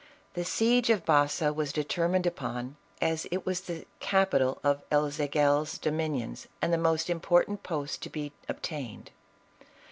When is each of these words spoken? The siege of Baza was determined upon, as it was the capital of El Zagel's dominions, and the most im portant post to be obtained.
The 0.33 0.43
siege 0.45 0.89
of 0.89 1.05
Baza 1.05 1.53
was 1.53 1.71
determined 1.71 2.25
upon, 2.25 2.75
as 3.03 3.27
it 3.29 3.45
was 3.45 3.61
the 3.61 3.85
capital 3.99 4.57
of 4.63 4.81
El 4.89 5.11
Zagel's 5.11 5.77
dominions, 5.77 6.47
and 6.59 6.73
the 6.73 6.77
most 6.79 7.07
im 7.07 7.19
portant 7.19 7.61
post 7.61 8.01
to 8.01 8.09
be 8.09 8.31
obtained. 8.49 9.11